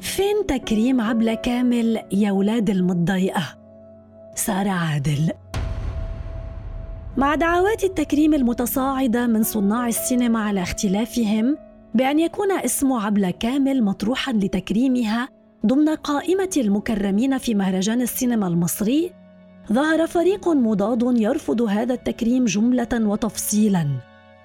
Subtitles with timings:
[0.00, 3.58] فين تكريم عبلة كامل يا ولاد المتضايقة؟
[4.34, 5.32] سارة عادل
[7.16, 11.58] مع دعوات التكريم المتصاعدة من صناع السينما على اختلافهم
[11.94, 15.28] بأن يكون اسم عبلة كامل مطروحا لتكريمها
[15.66, 19.12] ضمن قائمة المكرمين في مهرجان السينما المصري
[19.72, 23.88] ظهر فريق مضاد يرفض هذا التكريم جملة وتفصيلا.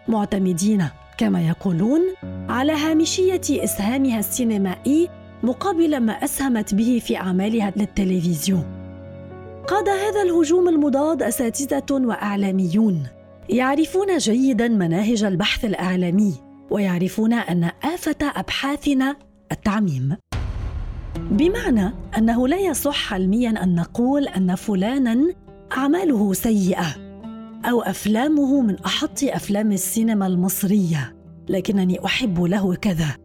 [0.07, 0.85] معتمدين
[1.17, 2.01] كما يقولون
[2.49, 5.09] على هامشية إسهامها السينمائي
[5.43, 8.63] مقابل ما أسهمت به في أعمالها للتلفزيون.
[9.67, 13.03] قاد هذا الهجوم المضاد أساتذة وأعلاميون.
[13.49, 16.33] يعرفون جيدا مناهج البحث الإعلامي
[16.69, 19.15] ويعرفون أن آفة أبحاثنا
[19.51, 20.15] التعميم.
[21.31, 25.33] بمعنى أنه لا يصح علميا أن نقول أن فلانا
[25.77, 26.95] أعماله سيئة
[27.65, 31.15] أو أفلامه من أحط أفلام السينما المصرية
[31.49, 33.15] لكنني أحب له كذا.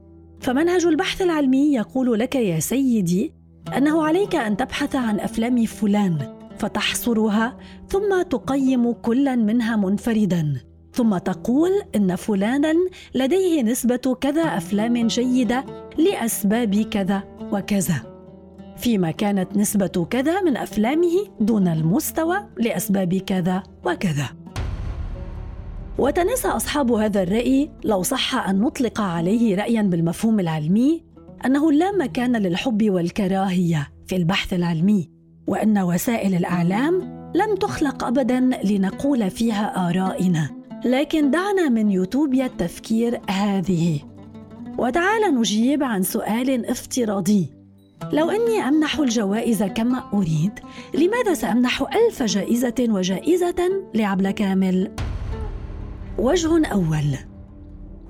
[0.41, 3.33] فمنهج البحث العلمي يقول لك يا سيدي
[3.77, 6.19] أنه عليك أن تبحث عن أفلام فلان
[6.59, 7.56] فتحصرها
[7.89, 10.55] ثم تقيم كلا منها منفردا.
[10.92, 12.75] ثم تقول إن فلانا
[13.15, 15.65] لديه نسبة كذا أفلام جيدة
[15.98, 17.22] لأسباب كذا.
[17.53, 18.03] وكذا.
[18.77, 24.28] فيما كانت نسبة كذا من أفلامه دون المستوى لأسباب كذا وكذا.
[25.98, 31.05] وتناسى أصحاب هذا الرأي لو صح أن نطلق عليه رايا بالمفهوم العلمي
[31.47, 35.11] أنه لا مكان للحب والكراهية في البحث العلمي
[35.47, 37.00] وأن وسائل الإعلام
[37.34, 40.50] لم تخلق ابدا لنقول فيها آرائنا.
[40.84, 44.14] لكن دعنا من يوتوبيا التفكير هذه.
[44.78, 47.50] وتعال نجيب عن سؤال افتراضي.
[48.12, 50.53] لو إني أمنح الجوائز كما أريد
[50.94, 54.91] لماذا سأمنح ألف جائزة وجائزة لعبله كامل؟
[56.19, 57.05] وجه أول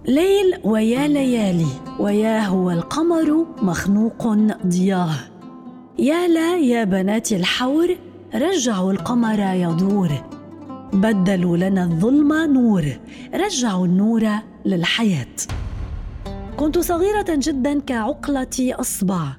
[0.09, 1.67] ليل ويا ليالي
[2.01, 4.29] ويا هو القمر مخنوق
[4.67, 5.15] ضياه
[5.99, 7.97] يا لا يا بنات الحور
[8.35, 10.09] رجعوا القمر يدور.
[10.93, 12.85] بدلوا لنا الظلم نور
[13.35, 14.29] رجعوا النور
[14.65, 15.37] للحياة.
[16.57, 19.37] كنت صغيرة جدا كعقلة أصبع.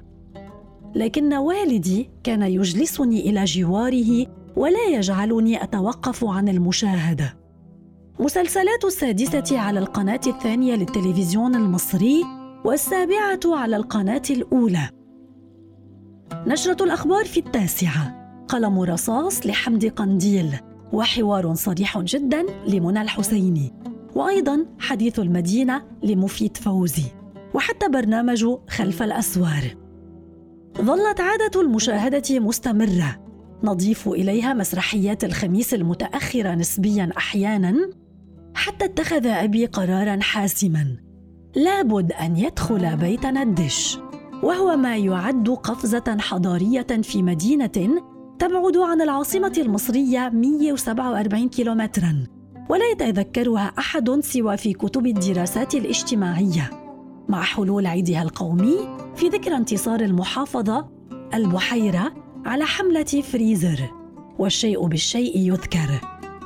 [0.94, 7.36] لكن والدي كان يجلسني إلى جواره ولا يجعلني أتوقف عن المشاهدة.
[8.20, 12.24] مسلسلات السادسة على القناة الثانية للتلفزيون المصري
[12.64, 14.88] والسابعة على القناة الأولى.
[16.46, 20.56] نشرة الأخبار في التاسعة، قلم رصاص لحمد قنديل،
[20.92, 23.74] وحوار صريح جدا لمنى الحسيني،
[24.16, 27.02] وأيضا حديث المدينة لمفيد فوزي،
[27.54, 29.76] وحتى برنامج خلف الأسوار.
[30.80, 33.16] ظلت عادة المشاهدة مستمرة،
[33.64, 37.90] نضيف إليها مسرحيات الخميس المتأخرة نسبيا أحيانا
[38.54, 40.96] حتى اتخذ أبي قرارا حاسما.
[41.56, 43.98] لابد أن يدخل بيتنا الدش
[44.42, 48.00] وهو ما يعد قفزة حضارية في مدينة
[48.38, 52.35] تبعد عن العاصمة المصرية 147 كيلومترا.
[52.68, 56.70] ولا يتذكرها أحد سوى في كتب الدراسات الاجتماعية.
[57.28, 58.76] مع حلول عيدها القومي
[59.16, 60.88] في ذكرى انتصار المحافظة
[61.34, 62.14] البحيرة
[62.46, 63.90] على حملة فريزر
[64.38, 66.00] والشيء بالشيء يذكر.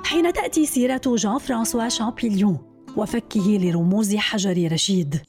[0.04, 2.58] حين تأتي سيرة جان فرانسوا شامبيليون
[2.96, 5.20] وفكه لرموز حجر رشيد.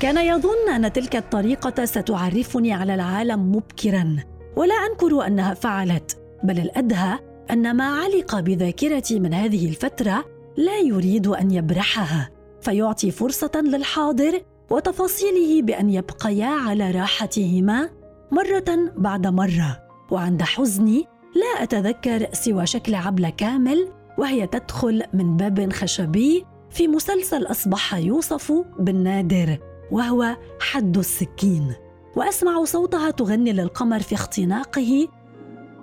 [0.00, 4.16] كان يظن أن تلك الطريقة ستعرفني على العالم مبكرا
[4.56, 7.18] ولا أنكر أنها فعلت بل الأدهى
[7.50, 10.24] أن ما علق بذاكرتي من هذه الفترة
[10.56, 17.90] لا يريد أن يبرحها فيعطي فرصة للحاضر وتفاصيله بأن يبقيا على راحتهما
[18.32, 19.88] مرة بعد مرة.
[20.10, 23.88] وعند حزني لا أتذكر سوى شكل عبلة كامل
[24.18, 29.58] وهي تدخل من باب خشبي في مسلسل أصبح يوصف بالنادر
[29.90, 31.72] وهو حد السكين.
[32.16, 35.08] وأسمع صوتها تغني للقمر في اختناقه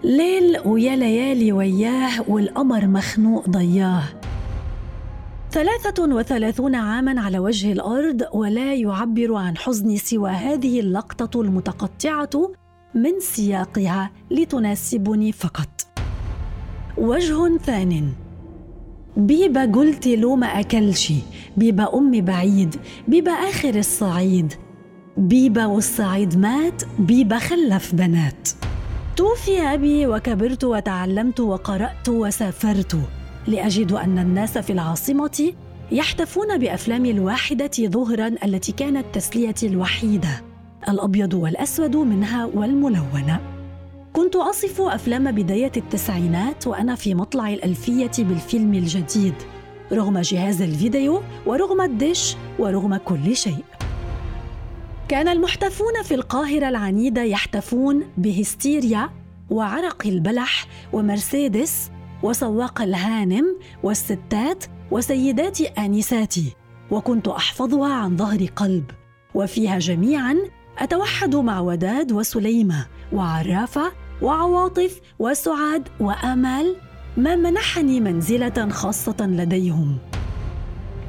[0.04, 4.04] ليل ويا ليالي وياه والقمر مخنوق ضياه.
[5.52, 12.52] ثلاثة وثلاثون عاما على وجه الأرض ولا يعبر عن حزني سوى هذه اللقطة المتقطعة
[12.96, 15.88] من سياقها لتناسبني فقط.
[16.98, 18.14] وجه ثان.
[19.18, 21.14] بيبا قلت له ما أكلش
[21.58, 22.76] بيبا أمي بعيد
[23.08, 24.54] بيبا آخر الصعيد.
[25.18, 28.50] بيبا والصعيد مات بيبا خلف بنات.
[29.16, 32.98] توفي أبي وكبرت وتعلمت وقرأت وسافرت
[33.48, 35.54] لأجد أن الناس في العاصمة
[35.92, 40.42] يحتفون بأفلام الواحدة ظهرا التي كانت تسليتي الوحيدة
[40.90, 43.40] الأبيض والأسود منها والملونه
[44.14, 49.34] كنت أصف أفلام بداية التسعينات وأنا في مطلع الألفية بالفيلم الجديد
[49.92, 53.64] رغم جهاز الفيديو ورغم الدش ورغم كل شيء.
[55.10, 59.10] كان المحتفون في القاهرة العنيدة يحتفون بهستيريا
[59.50, 61.92] وعرق البلح ومرسيدس
[62.24, 66.56] وسواق الهانم والستات وسيدات آنساتي
[66.92, 68.92] وكنت أحفظها عن ظهر قلب.
[69.36, 70.38] وفيها جميعا
[70.78, 73.92] أتوحد مع وداد وسليمة وعرافة
[74.22, 76.76] وعواطف وسعاد وآمال
[77.18, 79.98] ما منحني منزلة خاصة لديهم.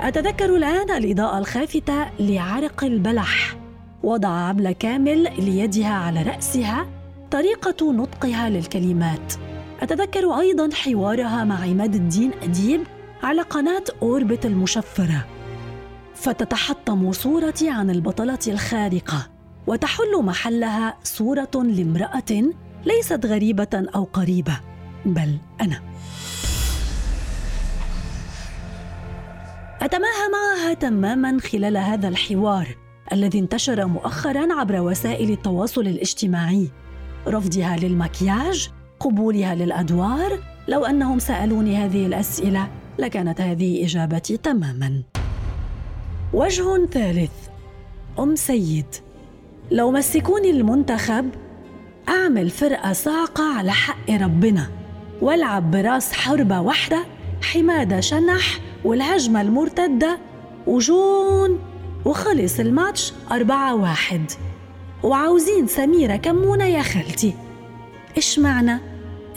[0.01, 3.66] أتذكر الآن الإضاءة الخافتة لعرق البلح.
[4.07, 6.87] وضع عبلة كامل ليدها على رأسها
[7.31, 9.35] طريقة نطقها للكلمات.
[9.81, 12.81] أتذكر أيضا حوارها مع عماد الدين أديب
[13.23, 15.27] على قناة أوربت المشفرة.
[16.15, 19.29] فتتحطم صورتي عن البطلة الخارقة
[19.67, 22.53] وتحل محلها صورة لامرأة
[22.85, 24.61] ليست غريبة أو قريبة
[25.05, 25.83] بل أنا.
[29.83, 32.86] أتماهى معها تماما خلال هذا الحوار.
[33.13, 36.69] الذي انتشر مؤخرا عبر وسائل التواصل الاجتماعي.
[37.29, 38.71] رفضها للمكياج
[39.01, 40.39] قبولها للأدوار.
[40.69, 42.69] لو أنهم سألوني هذه الأسئلة
[42.99, 45.03] لكانت هذه إجابتي تماما.
[46.33, 47.33] وجه ثالث
[48.19, 48.87] أم سيد.
[49.71, 51.31] لو مسكوني المنتخب
[52.09, 54.69] أعمل فرقة صاعقه على حق ربنا
[55.23, 57.05] والعب براس حربة واحدة
[57.43, 60.19] حمادة شنح والهجمة المرتدة
[60.67, 61.59] وجون
[62.07, 64.31] وخلص الماتش أربعة واحد.
[65.03, 67.35] وعاوزين سميرة كمونة يا خالتي.
[68.17, 68.79] إيش معنى؟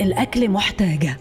[0.01, 1.18] الأكل محتاجة.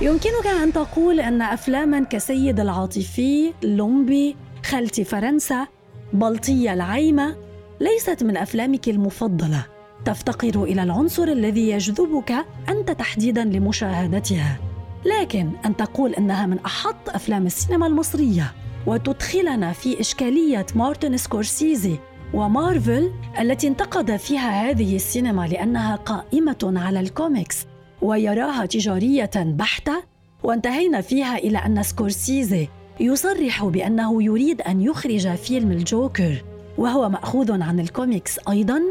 [0.00, 5.66] يمكنك أن تقول أن أفلاما كسيد العاطفي، لومبي، خالتي فرنسا،
[6.12, 7.36] بلطية العايمة
[7.80, 9.66] ليست من أفلامك المفضلة.
[10.04, 14.56] تفتقر إلى العنصر الذي يجذبك أنت تحديدا لمشاهدتها.
[15.04, 18.52] لكن أن تقول أنها من أحط أفلام السينما المصرية.
[18.88, 21.96] وتدخلنا في إشكالية مارتن سكورسيزي
[22.34, 27.66] ومارفل التي انتقد فيها هذه السينما لأنها قائمة على الكوميكس
[28.02, 30.02] ويراها تجارية بحتة
[30.42, 32.68] وانتهينا فيها إلى أن سكورسيزي
[33.00, 36.44] يصرح بأنه يريد أن يخرج فيلم الجوكر
[36.78, 38.82] وهو مأخوذ عن الكوميكس أيضا.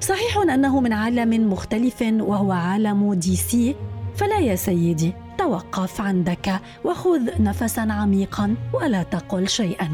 [0.00, 3.74] صحيح أنه من عالم مختلف وهو عالم DC.
[4.14, 5.12] فلا يا سيدي.
[5.46, 9.90] توقف عندك وخذ نفسا عميقا ولا تقل شيئا.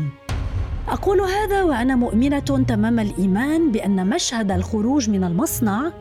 [0.89, 5.93] أقول هذا وأنا مؤمنة تمام الإيمان بأن مشهد الخروج من المصنع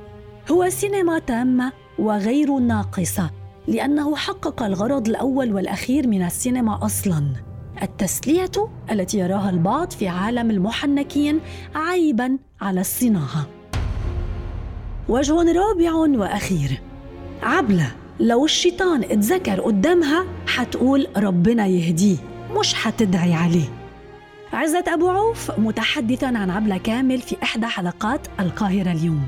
[0.52, 3.32] هو سينما تامه وغير ناقصه
[3.68, 7.24] لأنه حقق الغرض الأول والأخير من السينما أصلا.
[7.82, 8.52] التسلية
[8.92, 11.40] التي يراها البعض في عالم المحنكين
[11.76, 13.48] عيبا على الصناعة.
[15.10, 16.82] وجه رابع وأخير
[17.44, 18.01] عبلة.
[18.22, 22.18] لو الشيطان اتذكر قدامها حتقول ربنا يهديه
[22.60, 23.70] مش حتدعي عليه.
[24.54, 29.28] عزت أبو عوف متحدثا عن عبلة كامل في إحدى حلقات القاهرة اليوم.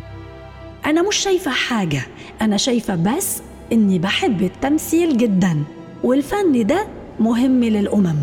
[0.86, 2.02] أنا مش شايفة حاجة
[2.42, 3.42] أنا شايفة بس
[3.72, 5.64] إني بحب التمثيل جدا
[6.04, 6.88] والفن ده
[7.20, 8.16] مهم للأمم.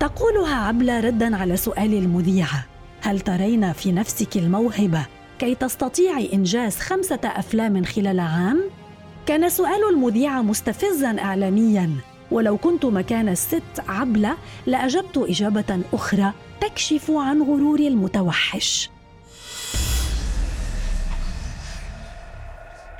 [0.00, 2.64] تقولها عبلة ردا على سؤال المذيعة
[3.00, 5.06] هل ترين في نفسك الموهبة
[5.38, 8.62] كي تستطيعي إنجاز خمسة أفلام خلال عام؟
[9.26, 11.90] كان سؤال المذيعة مستفزا إعلاميا.
[12.30, 18.90] ولو كنت مكان الست عبلة لأجبت إجابة أخرى تكشف عن غرور المتوحش.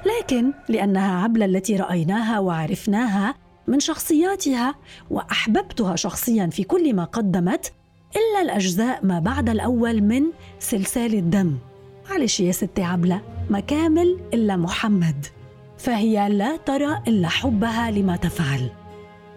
[0.07, 3.35] لكن لأنها عبلة التي رأيناها وعرفناها
[3.67, 4.75] من شخصياتها
[5.11, 7.73] وأحببتها شخصيا في كل ما قدمت
[8.17, 10.23] إلا الأجزاء ما بعد الأول من
[10.59, 11.59] سلسال الدم.
[12.11, 13.21] معلش يا ستي عبلة
[13.51, 15.27] ما كامل إلا محمد.
[15.83, 18.71] فهي لا ترى إلا حبها لما تفعل.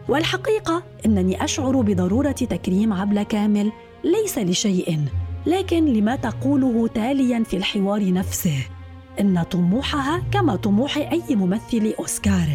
[0.09, 3.71] والحقيقة إنني أشعر بضرورة تكريم عبله كامل
[4.03, 4.99] ليس لشيء
[5.45, 8.67] لكن لما تقوله تاليا في الحوار نفسه.
[9.19, 12.47] إن طموحها كما طموح أي ممثل أوسكار.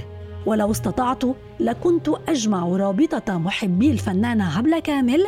[0.47, 1.23] ولو استطعت
[1.61, 5.27] لكنت أجمع رابطة محبي الفنانه عبله كامل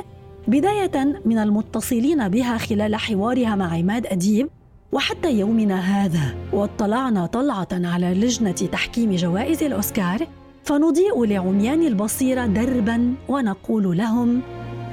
[0.48, 4.48] بداية من المتصلين بها خلال حوارها مع عماد أديب
[4.92, 10.26] وحتى يومنا هذا واطلعنا طلعة على لجنة تحكيم جوائز الأوسكار
[10.64, 14.40] فنضيء لعميان البصيرة دربا ونقول لهم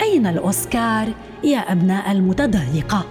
[0.01, 1.13] أين الأوسكار
[1.43, 3.05] يا أبناء المتضايقة؟